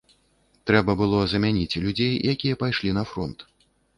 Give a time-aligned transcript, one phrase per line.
[0.69, 3.49] Трэба было замяніць людзей, якія пайшлі на фронт.